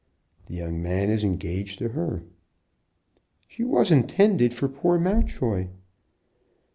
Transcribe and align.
"The 0.47 0.55
young 0.55 0.81
man 0.81 1.11
is 1.11 1.23
engaged 1.23 1.77
to 1.77 1.89
her." 1.89 2.23
"She 3.47 3.63
was 3.63 3.91
intended 3.91 4.51
for 4.51 4.67
poor 4.67 4.97
Mountjoy." 4.97 5.67